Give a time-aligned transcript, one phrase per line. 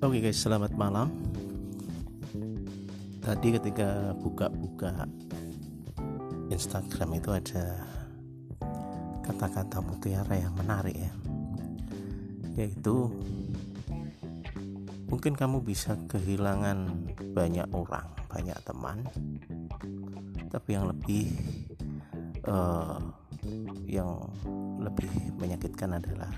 [0.00, 1.12] Oke okay guys, selamat malam.
[3.20, 5.04] Tadi ketika buka-buka
[6.48, 7.84] Instagram itu ada
[9.20, 11.12] kata-kata mutiara yang menarik ya.
[12.56, 13.12] Yaitu
[15.12, 19.04] mungkin kamu bisa kehilangan banyak orang, banyak teman.
[20.48, 21.28] Tapi yang lebih
[22.48, 23.04] uh,
[23.84, 24.16] yang
[24.80, 26.32] lebih menyakitkan adalah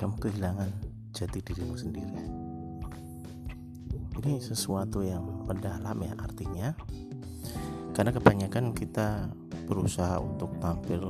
[0.00, 0.72] kamu kehilangan
[1.12, 2.45] jati dirimu sendiri
[4.22, 6.68] ini sesuatu yang mendalam ya artinya.
[7.92, 9.32] Karena kebanyakan kita
[9.66, 11.02] berusaha untuk tampil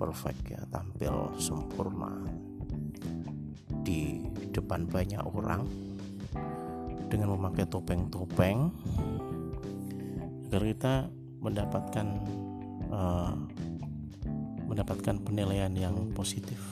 [0.00, 2.24] perfect ya tampil sempurna
[3.84, 5.68] di depan banyak orang
[7.12, 8.72] dengan memakai topeng-topeng
[10.48, 10.94] agar kita
[11.42, 12.06] mendapatkan
[12.88, 13.34] uh,
[14.70, 16.62] mendapatkan penilaian yang positif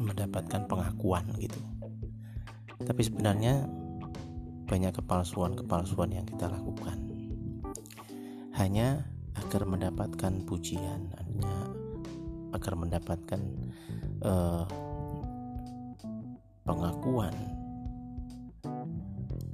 [0.00, 1.60] mendapatkan pengakuan gitu
[2.84, 3.68] tapi sebenarnya
[4.70, 6.96] banyak kepalsuan-kepalsuan yang kita lakukan.
[8.54, 9.02] Hanya
[9.34, 11.54] agar mendapatkan pujian hanya
[12.54, 13.40] agar mendapatkan
[14.22, 14.66] uh,
[16.62, 17.34] pengakuan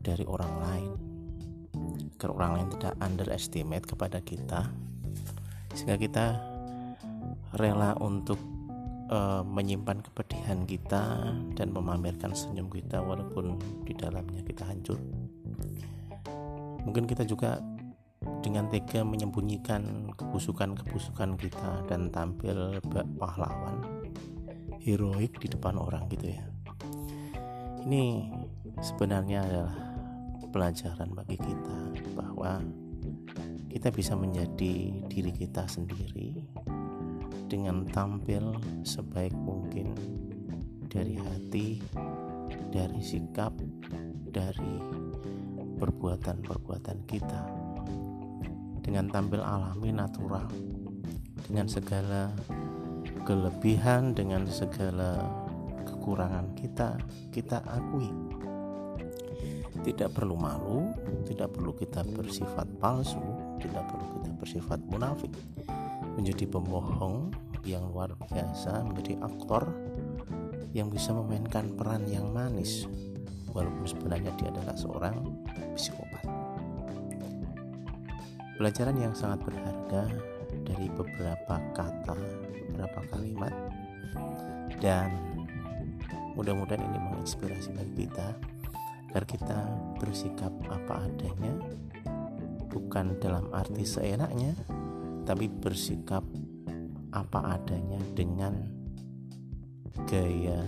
[0.04, 0.92] dari orang lain.
[2.16, 4.68] Agar orang lain tidak underestimate kepada kita.
[5.76, 6.26] Sehingga kita
[7.56, 8.55] rela untuk
[9.10, 14.98] uh, menyimpan kepedihan kita dan memamerkan senyum kita walaupun di dalamnya kita hancur.
[16.86, 17.58] Mungkin kita juga
[18.42, 22.78] dengan tega menyembunyikan kebusukan-kebusukan kita dan tampil
[23.18, 23.82] pahlawan
[24.82, 26.42] heroik di depan orang gitu ya.
[27.86, 28.30] Ini
[28.82, 29.76] sebenarnya adalah
[30.50, 31.78] pelajaran bagi kita
[32.14, 32.62] bahwa
[33.70, 36.46] kita bisa menjadi diri kita sendiri
[37.46, 39.94] dengan tampil sebaik mungkin.
[40.86, 41.82] Dari hati,
[42.70, 43.52] dari sikap,
[44.30, 44.80] dari
[45.78, 47.42] perbuatan-perbuatan kita.
[48.82, 50.46] Dengan tampil alami natural.
[51.46, 52.32] Dengan segala
[53.26, 55.18] kelebihan dengan segala
[55.82, 56.94] kekurangan kita
[57.34, 58.06] kita akui.
[59.82, 60.94] Tidak perlu malu
[61.26, 63.22] tidak perlu kita bersifat palsu
[63.58, 65.34] tidak perlu kita bersifat munafik.
[66.14, 67.34] Menjadi pembohong
[67.66, 69.74] yang luar biasa, menjadi aktor
[70.70, 72.86] yang bisa memainkan peran yang manis
[73.50, 75.16] walaupun sebenarnya dia adalah seorang
[75.74, 76.22] psikopat.
[78.56, 80.08] Pelajaran yang sangat berharga
[80.62, 82.16] dari beberapa kata,
[82.70, 83.52] beberapa kalimat
[84.80, 85.12] dan
[86.36, 88.36] mudah-mudahan ini menginspirasi bagi kita
[89.10, 89.60] agar kita
[89.96, 91.56] bersikap apa adanya
[92.68, 94.52] bukan dalam arti seenaknya
[95.24, 96.20] tapi bersikap
[97.16, 98.52] apa adanya dengan
[100.04, 100.60] gaya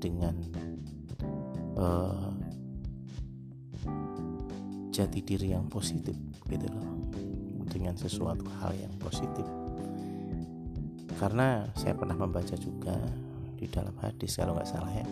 [0.00, 0.32] dengan
[1.76, 2.32] uh,
[4.88, 6.16] jati diri yang positif
[6.48, 6.88] gitu loh.
[7.68, 9.44] Dengan sesuatu hal yang positif.
[11.20, 12.96] Karena saya pernah membaca juga
[13.56, 15.08] di dalam hadis kalau nggak salah ya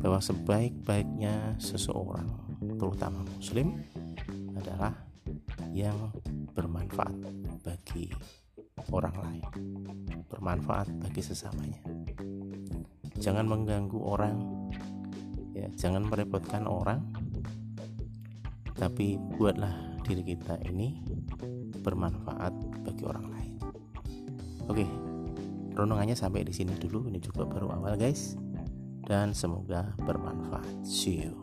[0.00, 2.24] bahwa sebaik-baiknya seseorang
[2.80, 3.76] terutama muslim
[4.56, 4.96] adalah
[5.76, 5.96] yang
[6.56, 7.14] bermanfaat
[7.60, 8.08] bagi
[8.88, 9.46] orang lain,
[10.32, 11.80] bermanfaat bagi sesamanya.
[13.20, 14.36] Jangan mengganggu orang,
[15.52, 17.04] ya, jangan merepotkan orang,
[18.80, 21.04] tapi buatlah diri kita ini
[21.84, 23.54] bermanfaat bagi orang lain.
[24.72, 24.86] Oke,
[25.76, 27.08] renungannya sampai di sini dulu.
[27.12, 28.40] Ini juga baru awal, guys,
[29.04, 30.86] dan semoga bermanfaat.
[30.86, 31.36] See you.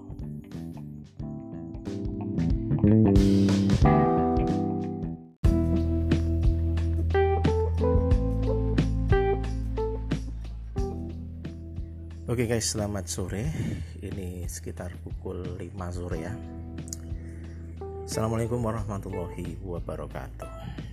[12.38, 13.50] Oke okay guys, selamat sore.
[13.98, 16.30] Ini sekitar pukul 5 sore ya.
[18.06, 20.46] Assalamualaikum warahmatullahi wabarakatuh.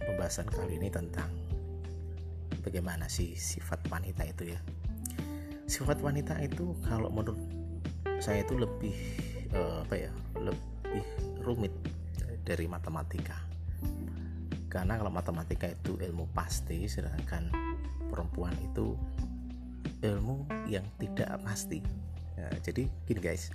[0.09, 1.29] Pembahasan kali ini tentang
[2.65, 4.61] bagaimana sih sifat wanita itu ya.
[5.69, 7.37] Sifat wanita itu kalau menurut
[8.25, 8.97] saya itu lebih
[9.53, 10.13] uh, apa ya?
[10.41, 11.05] Lebih
[11.45, 11.77] rumit
[12.41, 13.37] dari matematika.
[14.73, 17.53] Karena kalau matematika itu ilmu pasti, sedangkan
[18.09, 18.97] perempuan itu
[20.05, 21.81] ilmu yang tidak pasti.
[22.37, 23.49] Ya, jadi gini guys.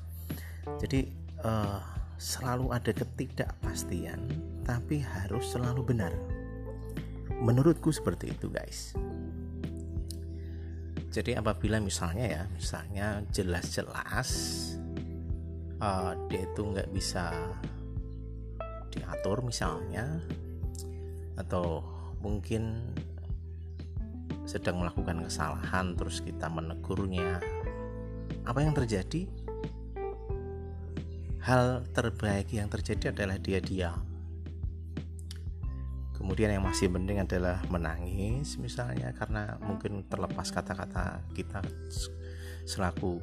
[0.81, 1.10] Jadi
[1.46, 1.80] uh,
[2.18, 4.19] selalu ada ketidakpastian
[4.66, 6.13] tapi harus selalu benar.
[7.40, 8.98] Menurutku seperti itu guys.
[11.10, 14.30] Jadi apabila misalnya ya misalnya jelas-jelas
[15.81, 17.34] uh, dia itu nggak bisa
[18.94, 20.22] diatur misalnya
[21.40, 21.81] atau
[22.19, 22.94] mungkin
[24.50, 27.38] sedang melakukan kesalahan terus kita menegurnya.
[28.50, 29.30] Apa yang terjadi?
[31.46, 34.01] Hal terbaik yang terjadi adalah dia diam.
[36.18, 41.62] Kemudian yang masih penting adalah menangis misalnya karena mungkin terlepas kata-kata kita
[42.66, 43.22] selaku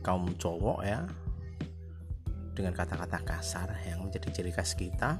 [0.00, 1.10] kaum cowok ya
[2.54, 5.18] dengan kata-kata kasar yang menjadi ciri khas kita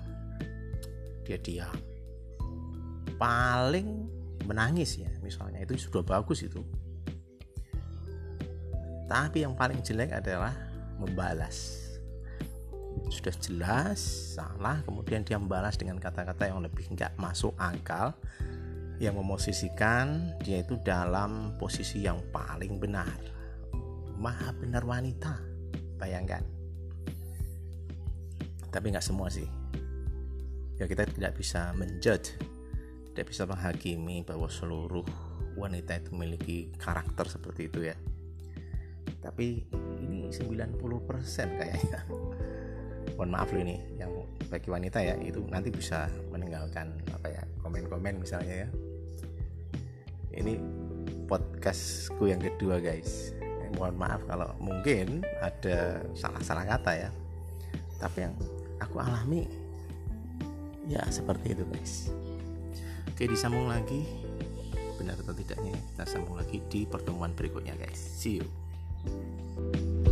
[1.27, 1.75] dia diam.
[3.19, 4.07] Paling
[4.47, 5.59] menangis ya misalnya.
[5.67, 6.63] Itu sudah bagus itu.
[9.11, 10.55] Tapi yang paling jelek adalah
[11.03, 11.87] membalas.
[13.11, 13.99] Sudah jelas
[14.35, 18.17] salah kemudian dia membalas dengan kata-kata yang lebih nggak masuk akal
[18.97, 23.15] yang memosisikan dia itu dalam posisi yang paling benar.
[24.17, 25.37] Maha benar wanita
[26.01, 26.43] bayangkan.
[28.73, 29.47] Tapi nggak semua sih.
[30.81, 32.56] Ya kita tidak bisa menjudge
[33.17, 35.01] tidak bisa menghakimi bahwa seluruh
[35.57, 37.97] wanita itu memiliki karakter seperti itu ya.
[39.25, 39.65] Tapi
[40.05, 40.77] ini 90%
[41.57, 42.05] kayaknya.
[43.17, 44.13] Mohon maaf loh ini yang
[44.53, 48.71] bagi wanita ya itu nanti bisa meninggalkan apa ya komen-komen misalnya ya.
[50.37, 50.61] Ini
[51.25, 53.33] podcastku yang kedua guys.
[53.41, 57.11] Eh, mohon maaf kalau mungkin ada salah-salah kata ya.
[57.97, 58.37] Tapi yang
[58.77, 59.49] aku alami
[60.85, 62.13] ya seperti itu guys
[63.17, 64.05] oke disambung lagi.
[65.01, 67.97] Benar atau tidaknya kita sambung lagi di pertemuan berikutnya guys.
[67.97, 70.06] See you